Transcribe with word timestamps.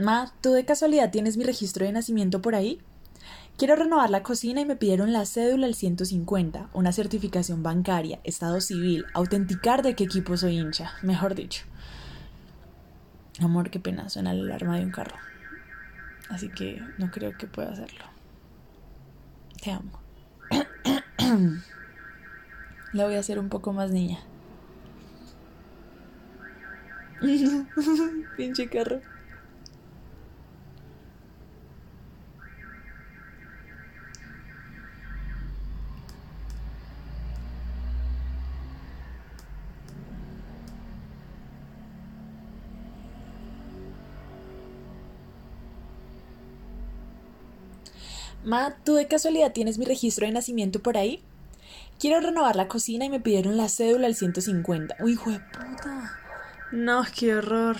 Ma, 0.00 0.32
¿tú 0.40 0.52
de 0.52 0.64
casualidad 0.64 1.10
tienes 1.10 1.36
mi 1.36 1.44
registro 1.44 1.84
de 1.84 1.92
nacimiento 1.92 2.40
por 2.40 2.54
ahí? 2.54 2.80
Quiero 3.58 3.76
renovar 3.76 4.08
la 4.08 4.22
cocina 4.22 4.62
y 4.62 4.64
me 4.64 4.76
pidieron 4.76 5.12
la 5.12 5.26
cédula 5.26 5.66
al 5.66 5.74
150, 5.74 6.70
una 6.72 6.92
certificación 6.92 7.62
bancaria, 7.62 8.18
estado 8.24 8.62
civil, 8.62 9.04
autenticar 9.12 9.82
de 9.82 9.94
qué 9.94 10.04
equipo 10.04 10.38
soy 10.38 10.56
hincha, 10.56 10.92
mejor 11.02 11.34
dicho. 11.34 11.64
Amor, 13.40 13.68
qué 13.68 13.78
pena, 13.78 14.08
suena 14.08 14.32
la 14.32 14.42
alarma 14.42 14.78
de 14.78 14.86
un 14.86 14.90
carro. 14.90 15.16
Así 16.30 16.48
que 16.48 16.82
no 16.96 17.10
creo 17.10 17.36
que 17.36 17.46
pueda 17.46 17.70
hacerlo. 17.70 18.04
Te 19.62 19.72
amo. 19.72 20.00
La 22.94 23.04
voy 23.04 23.16
a 23.16 23.20
hacer 23.20 23.38
un 23.38 23.50
poco 23.50 23.74
más 23.74 23.90
niña. 23.90 24.20
Pinche 28.38 28.68
carro. 28.70 29.02
Ma, 48.44 48.74
¿tú 48.84 48.94
de 48.94 49.06
casualidad 49.06 49.52
tienes 49.52 49.78
mi 49.78 49.84
registro 49.84 50.26
de 50.26 50.32
nacimiento 50.32 50.80
por 50.80 50.96
ahí? 50.96 51.22
Quiero 51.98 52.20
renovar 52.20 52.56
la 52.56 52.68
cocina 52.68 53.04
y 53.04 53.10
me 53.10 53.20
pidieron 53.20 53.56
la 53.56 53.68
cédula 53.68 54.06
al 54.06 54.14
150. 54.14 54.96
Uy, 55.00 55.12
hijo 55.12 55.30
de 55.30 55.40
puta. 55.40 56.18
No, 56.72 57.04
qué 57.14 57.34
horror. 57.34 57.76